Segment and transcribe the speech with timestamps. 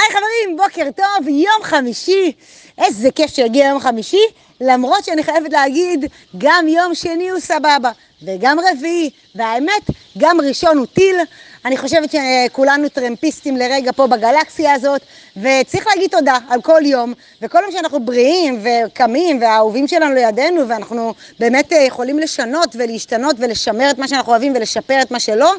[0.00, 2.32] היי חברים, בוקר טוב, יום חמישי.
[2.78, 4.22] איזה כיף שהגיע יום חמישי,
[4.60, 6.04] למרות שאני חייבת להגיד,
[6.38, 7.90] גם יום שני הוא סבבה,
[8.22, 11.16] וגם רביעי, והאמת, גם ראשון הוא טיל.
[11.64, 15.00] אני חושבת שכולנו טרמפיסטים לרגע פה בגלקסיה הזאת,
[15.36, 21.14] וצריך להגיד תודה על כל יום, וכל יום שאנחנו בריאים וקמים, והאהובים שלנו לידינו, ואנחנו
[21.38, 25.54] באמת יכולים לשנות ולהשתנות ולשמר את מה שאנחנו אוהבים ולשפר את מה שלא,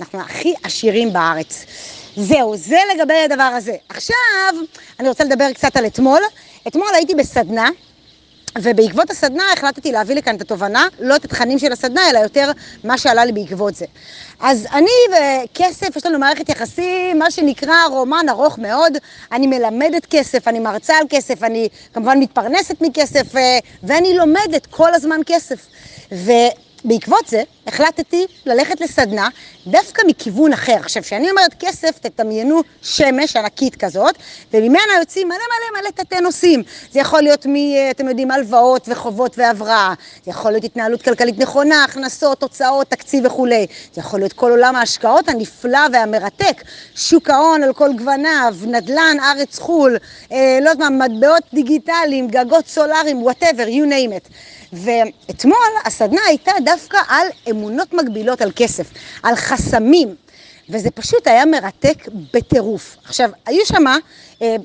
[0.00, 1.64] אנחנו הכי עשירים בארץ.
[2.16, 3.76] זהו, זה לגבי הדבר הזה.
[3.88, 4.16] עכשיו,
[5.00, 6.20] אני רוצה לדבר קצת על אתמול.
[6.68, 7.68] אתמול הייתי בסדנה,
[8.62, 12.50] ובעקבות הסדנה החלטתי להביא לכאן את התובנה, לא את התכנים של הסדנה, אלא יותר
[12.84, 13.86] מה שעלה לי בעקבות זה.
[14.40, 18.92] אז אני וכסף, יש לנו מערכת יחסים, מה שנקרא רומן ארוך מאוד.
[19.32, 24.94] אני מלמדת כסף, אני מרצה על כסף, אני כמובן מתפרנסת מכסף, אה, ואני לומדת כל
[24.94, 25.66] הזמן כסף.
[26.12, 26.30] ו...
[26.86, 29.28] בעקבות זה החלטתי ללכת לסדנה
[29.66, 30.76] דווקא מכיוון אחר.
[30.76, 34.14] עכשיו, כשאני אומרת כסף, תדמיינו שמש ענקית כזאת,
[34.54, 36.62] וממנה יוצאים מלא מלא מלא תתי נושאים.
[36.92, 37.54] זה יכול להיות מ...
[37.90, 43.66] אתם יודעים, הלוואות וחובות והבראה, זה יכול להיות התנהלות כלכלית נכונה, הכנסות, הוצאות, תקציב וכולי.
[43.94, 46.62] זה יכול להיות כל עולם ההשקעות הנפלא והמרתק,
[46.94, 49.96] שוק ההון על כל גווניו, נדל"ן, ארץ חו"ל,
[50.32, 54.30] אה, לא יודעת מה, מטבעות דיגיטליים, גגות סולאריים, whatever, you name it.
[54.72, 58.90] ואתמול הסדנה הייתה דווקא על אמונות מגבילות על כסף,
[59.22, 60.14] על חסמים,
[60.68, 62.96] וזה פשוט היה מרתק בטירוף.
[63.04, 63.96] עכשיו, היו שמה...
[64.42, 64.56] אה,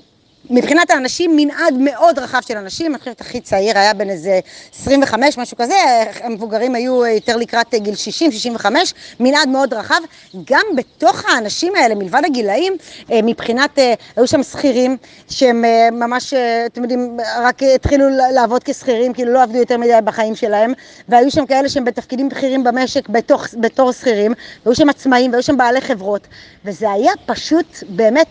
[0.49, 4.39] מבחינת האנשים, מנעד מאוד רחב של אנשים, אני חושבת הכי צעיר היה בן איזה
[4.75, 5.75] 25, משהו כזה,
[6.23, 10.01] המבוגרים היו יותר לקראת גיל 60, 65, מנעד מאוד רחב.
[10.45, 12.73] גם בתוך האנשים האלה, מלבד הגילאים,
[13.11, 14.97] אה, מבחינת, אה, היו שם שכירים
[15.29, 16.33] שהם אה, ממש,
[16.65, 20.73] אתם יודעים, רק התחילו לעבוד כשכירים, כאילו לא עבדו יותר מדי בחיים שלהם,
[21.09, 24.33] והיו שם כאלה שהם בתפקידים בכירים במשק בתוך, בתור שכירים,
[24.65, 26.27] והיו שם עצמאים, והיו שם בעלי חברות,
[26.65, 28.27] וזה היה פשוט באמת...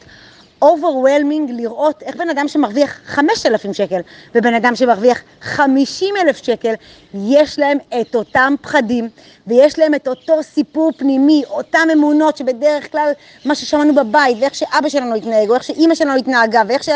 [0.64, 4.00] overwhelming לראות איך בן אדם שמרוויח 5,000 שקל
[4.34, 6.74] ובן אדם שמרוויח 50,000 שקל,
[7.14, 9.08] יש להם את אותם פחדים
[9.46, 13.12] ויש להם את אותו סיפור פנימי, אותם אמונות שבדרך כלל
[13.44, 16.88] מה ששמענו בבית ואיך שאבא שלנו התנהג או איך שאימא שלנו התנהגה ואיך ש,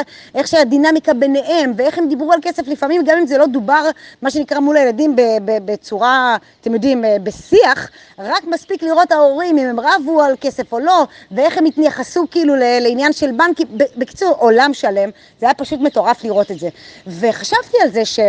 [0.45, 3.91] שהדינמיקה ביניהם ואיך הם דיברו על כסף לפעמים גם אם זה לא דובר
[4.23, 10.23] מה שנקרא מול הילדים בצורה, אתם יודעים, בשיח, רק מספיק לראות ההורים אם הם רבו
[10.23, 13.54] על כסף או לא ואיך הם התייחסו כאילו לעניין של בנק
[13.97, 15.11] בקיצור, עולם שלם,
[15.41, 16.69] זה היה פשוט מטורף לראות את זה.
[17.07, 18.21] וחשבתי על זה ש...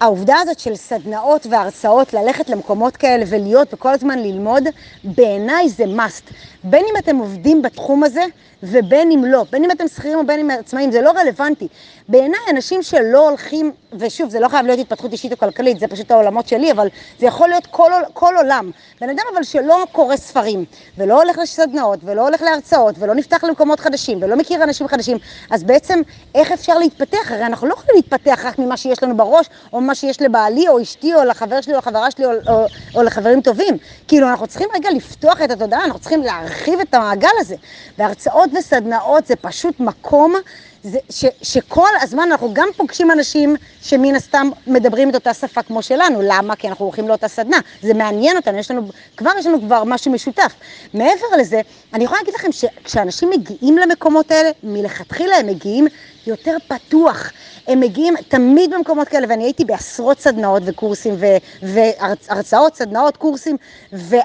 [0.00, 4.64] העובדה הזאת של סדנאות והרצאות, ללכת למקומות כאלה ולהיות וכל הזמן ללמוד,
[5.04, 6.32] בעיניי זה must.
[6.64, 8.22] בין אם אתם עובדים בתחום הזה
[8.62, 11.68] ובין אם לא, בין אם אתם שכירים או בין אם עצמאים, זה לא רלוונטי.
[12.08, 16.10] בעיניי אנשים שלא הולכים, ושוב, זה לא חייב להיות התפתחות אישית או כלכלית, זה פשוט
[16.10, 18.70] העולמות שלי, אבל זה יכול להיות כל, כל עולם.
[19.00, 20.64] בן אדם אבל שלא קורא ספרים,
[20.98, 25.18] ולא הולך לסדנאות, ולא הולך להרצאות, ולא נפתח למקומות חדשים, ולא מכיר אנשים חדשים,
[25.50, 26.00] אז בעצם
[26.34, 27.32] איך אפשר להתפתח?
[27.32, 30.82] הרי אנחנו לא יכולים להתפתח רק ממה שיש לנו בראש, או ממה שיש לבעלי, או
[30.82, 33.76] אשתי, או לחבר שלי, או לחברה שלי, או, או, או לחברים טובים.
[34.08, 37.56] כאילו, אנחנו צריכים רגע לפתוח את התודעה, אנחנו צריכים להרחיב את המעגל הזה.
[37.98, 40.34] והרצאות וסדנאות זה פשוט מקום
[40.82, 45.82] זה ש, שכל הזמן אנחנו גם פוגשים אנשים שמן הסתם מדברים את אותה שפה כמו
[45.82, 46.22] שלנו.
[46.22, 46.56] למה?
[46.56, 47.56] כי אנחנו הולכים לאותה סדנה.
[47.82, 50.54] זה מעניין אותנו, יש לנו, כבר יש לנו כבר משהו משותף.
[50.94, 51.60] מעבר לזה,
[51.94, 55.86] אני יכולה להגיד לכם שכשאנשים מגיעים למקומות האלה, מלכתחילה הם מגיעים
[56.26, 57.32] יותר פתוח.
[57.66, 61.14] הם מגיעים תמיד במקומות כאלה, ואני הייתי בעשרות סדנאות וקורסים
[61.62, 63.56] והרצאות, סדנאות, קורסים,
[63.92, 64.16] ו...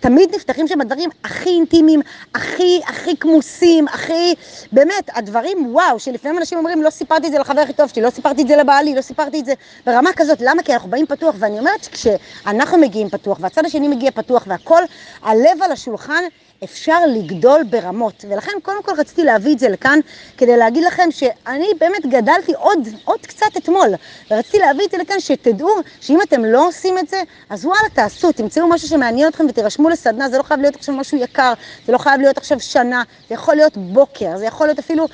[0.00, 2.00] תמיד נפתחים שם הדברים הכי אינטימיים,
[2.34, 4.34] הכי, הכי כמוסים, הכי,
[4.72, 8.10] באמת, הדברים, וואו, שלפעמים אנשים אומרים, לא סיפרתי את זה לחבר הכי טוב שלי, לא
[8.10, 9.54] סיפרתי את זה לבעלי, לא סיפרתי את זה
[9.86, 10.62] ברמה כזאת, למה?
[10.62, 14.82] כי אנחנו באים פתוח, ואני אומרת שכשאנחנו מגיעים פתוח, והצד השני מגיע פתוח, והכל,
[15.22, 16.24] הלב על השולחן,
[16.64, 18.24] אפשר לגדול ברמות.
[18.28, 19.98] ולכן קודם כל רציתי להביא את זה לכאן
[20.36, 23.88] כדי להגיד לכם שאני באמת גדלתי עוד, עוד קצת אתמול.
[24.30, 28.32] ורציתי להביא את זה לכאן שתדעו שאם אתם לא עושים את זה, אז וואלה תעשו,
[28.32, 31.52] תמצאו משהו שמעניין אתכם ותירשמו לסדנה, זה לא חייב להיות עכשיו משהו יקר,
[31.86, 35.06] זה לא חייב להיות עכשיו שנה, זה יכול להיות בוקר, זה יכול להיות אפילו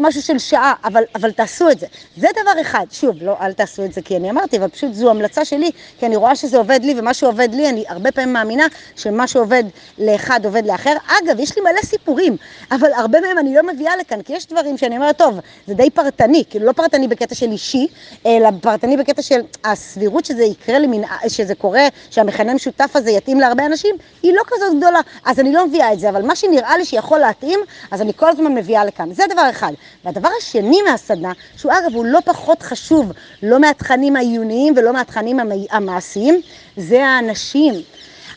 [0.00, 1.86] משהו של שעה, אבל, אבל תעשו את זה.
[2.16, 5.10] זה דבר אחד, שוב, לא אל תעשו את זה כי אני אמרתי, אבל פשוט זו
[5.10, 8.66] המלצה שלי, כי אני רואה שזה עובד לי ומה שעובד לי, אני הרבה פעמים מאמינה
[8.96, 9.64] שמה שעובד
[9.98, 10.81] לאחד עובד לאחר.
[10.82, 10.96] אחר.
[11.06, 12.36] אגב, יש לי מלא סיפורים,
[12.70, 15.90] אבל הרבה מהם אני לא מביאה לכאן, כי יש דברים שאני אומרת, טוב, זה די
[15.90, 17.86] פרטני, כאילו לא פרטני בקטע של אישי,
[18.26, 21.02] אלא פרטני בקטע של הסבירות שזה יקרה למנ...
[21.28, 25.00] שזה קורה, שהמכנה המשותף הזה יתאים להרבה אנשים, היא לא כזאת גדולה.
[25.24, 28.28] אז אני לא מביאה את זה, אבל מה שנראה לי שיכול להתאים, אז אני כל
[28.28, 29.12] הזמן מביאה לכאן.
[29.12, 29.72] זה דבר אחד.
[30.04, 33.12] והדבר השני מהסדנה, שהוא אגב, הוא לא פחות חשוב,
[33.42, 35.38] לא מהתכנים העיוניים ולא מהתכנים
[35.70, 36.40] המעשיים,
[36.76, 37.82] זה האנשים.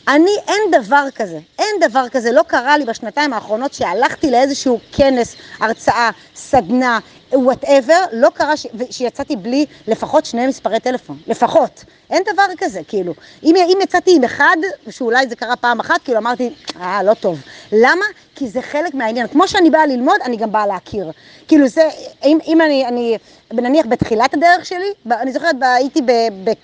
[0.08, 5.36] אני, אין דבר כזה, אין דבר כזה, לא קרה לי בשנתיים האחרונות שהלכתי לאיזשהו כנס,
[5.60, 6.98] הרצאה, סדנה,
[7.32, 8.66] whatever, לא קרה ש...
[8.90, 11.84] שיצאתי בלי לפחות שני מספרי טלפון, לפחות.
[12.10, 13.14] אין דבר כזה, כאילו.
[13.42, 14.56] אם, אם יצאתי עם אחד,
[14.90, 17.42] שאולי זה קרה פעם אחת, כאילו אמרתי, אה, לא טוב.
[17.72, 18.04] למה?
[18.34, 19.26] כי זה חלק מהעניין.
[19.26, 21.10] כמו שאני באה ללמוד, אני גם באה להכיר.
[21.48, 21.88] כאילו זה,
[22.24, 23.18] אם, אם אני, אני,
[23.52, 26.00] נניח בתחילת הדרך שלי, אני זוכרת, הייתי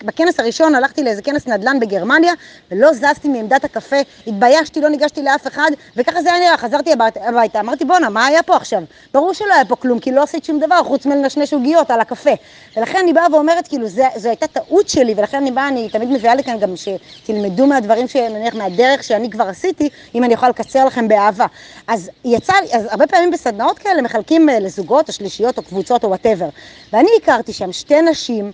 [0.03, 2.33] בכנס הראשון, הלכתי לאיזה כנס נדל"ן בגרמניה,
[2.71, 3.95] ולא זזתי מעמדת הקפה,
[4.27, 8.43] התביישתי, לא ניגשתי לאף אחד, וככה זה היה נראה, חזרתי הביתה, אמרתי, בואנה, מה היה
[8.43, 8.83] פה עכשיו?
[9.13, 12.31] ברור שלא היה פה כלום, כי לא עשית שום דבר, חוץ מלנשנש עוגיות על הקפה.
[12.77, 16.35] ולכן אני באה ואומרת, כאילו, זו הייתה טעות שלי, ולכן אני באה, אני תמיד מביאה
[16.35, 21.45] לכאן גם שתלמדו מהדברים, נניח, מהדרך שאני כבר עשיתי, אם אני יכולה לקצר לכם באהבה.
[21.87, 26.09] אז יצא אז הרבה פעמים בסדנאות כאלה מחלקים אה, לזוגות או שלישיות או קבוצות או
[26.09, 26.49] וואטאבר.
[26.93, 28.51] ואני הכרתי שם שתי נשים,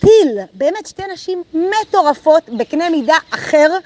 [0.00, 3.78] טיל, באמת שתי נשים מטורפות בקנה מידה אחר,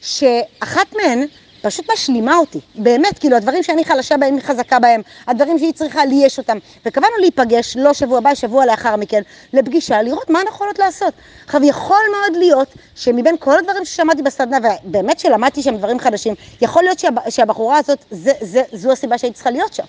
[0.00, 1.26] שאחת מהן
[1.66, 6.04] פשוט משלימה אותי, באמת, כאילו הדברים שאני חלשה בהם, היא חזקה בהם, הדברים שהיא צריכה,
[6.04, 6.58] לי יש אותם.
[6.86, 9.22] וקבענו להיפגש, לא שבוע הבא, שבוע לאחר מכן,
[9.52, 11.14] לפגישה, לראות מה אנחנו יכולות לעשות.
[11.46, 16.82] עכשיו, יכול מאוד להיות שמבין כל הדברים ששמעתי בסדנה, ובאמת שלמדתי שם דברים חדשים, יכול
[16.82, 19.84] להיות שהב, שהבחורה הזאת, זה, זה, זו הסיבה שהיא צריכה להיות שם.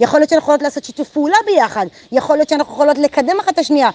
[0.00, 3.58] יכול להיות שאנחנו יכולות לעשות שיתוף פעולה ביחד, יכול להיות שאנחנו יכולות לקדם אחת את
[3.58, 3.90] השנייה,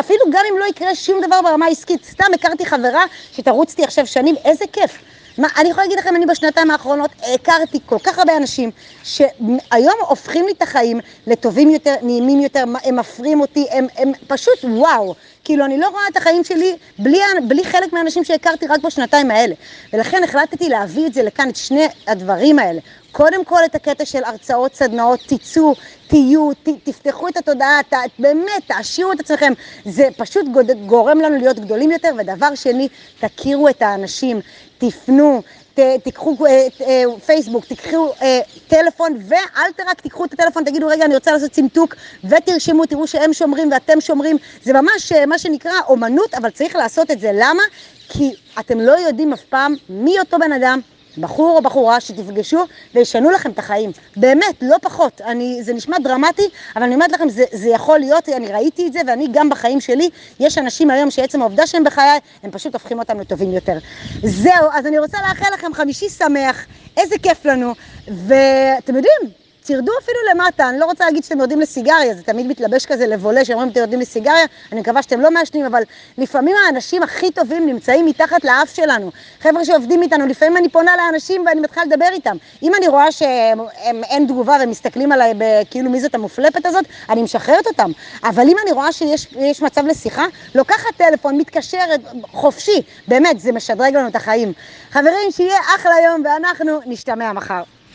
[0.00, 4.34] אפילו גם אם לא יקרה שום דבר ברמה העסקית, סתם הכרתי חברה שתרוצתי עכשיו שנים,
[4.44, 4.98] איזה כיף.
[5.38, 8.70] מה, אני יכולה להגיד לכם, אני בשנתיים האחרונות הכרתי כל כך הרבה אנשים
[9.02, 14.58] שהיום הופכים לי את החיים לטובים יותר, נעימים יותר, הם מפרים אותי, הם, הם פשוט
[14.64, 15.14] וואו.
[15.48, 19.54] כאילו, אני לא רואה את החיים שלי בלי, בלי חלק מהאנשים שהכרתי רק בשנתיים האלה.
[19.92, 22.80] ולכן החלטתי להביא את זה לכאן, את שני הדברים האלה.
[23.12, 28.62] קודם כל את הקטע של הרצאות, סדנאות, תצאו, תהיו, ת, תפתחו את התודעה, ת, באמת,
[28.66, 29.52] תעשירו את עצמכם.
[29.84, 30.46] זה פשוט
[30.86, 32.10] גורם לנו להיות גדולים יותר.
[32.18, 34.40] ודבר שני, תכירו את האנשים,
[34.78, 35.42] תפנו,
[35.78, 41.04] ת, תיקחו אה, אה, פייסבוק, תיקחו אה, טלפון, ואל רק תיקחו את הטלפון, תגידו, רגע,
[41.04, 41.94] אני רוצה לעשות צמתוק,
[42.24, 44.36] ותרשמו, תראו שהם שומרים ואתם שומרים.
[44.62, 47.30] זה ממש מה שנקרא אומנות, אבל צריך לעשות את זה.
[47.34, 47.62] למה?
[48.08, 50.80] כי אתם לא יודעים אף פעם מי אותו בן אדם,
[51.18, 53.90] בחור או בחורה שתפגשו וישנו לכם את החיים.
[54.16, 55.20] באמת, לא פחות.
[55.20, 58.92] אני, זה נשמע דרמטי, אבל אני אומרת לכם, זה, זה יכול להיות, אני ראיתי את
[58.92, 60.10] זה, ואני גם בחיים שלי,
[60.40, 63.78] יש אנשים היום שעצם העובדה שהם בחיי, הם פשוט הופכים אותם לטובים יותר.
[64.22, 66.66] זהו, אז אני רוצה לאחל לכם חמישי שמח,
[66.96, 67.72] איזה כיף לנו,
[68.08, 72.86] ואתם יודעים, תרדו אפילו למטה, אני לא רוצה להגיד שאתם יורדים לסיגריה, זה תמיד מתלבש
[72.86, 75.82] כזה לבולה, שאומרים אתם יורדים לסיגריה, אני מקווה שאתם לא מעשנים, אבל
[76.18, 79.10] לפעמים האנשים הכי טובים נמצאים מתחת לאף שלנו.
[79.40, 82.36] חבר'ה שעובדים איתנו, לפעמים אני פונה לאנשים ואני מתחילה לדבר איתם.
[82.62, 85.32] אם אני רואה שאין תגובה והם מסתכלים עליי
[85.70, 87.90] כאילו מי זאת המופלפת הזאת, אני משחררת אותם.
[88.24, 90.24] אבל אם אני רואה שיש מצב לשיחה,
[90.54, 92.00] לוקחת טלפון, מתקשרת,
[92.32, 94.52] חופשי, באמת, זה משדרג לנו את החיים.
[94.90, 97.62] חברים, שיהיה אחלה יום ואנחנו נשתמע מחר.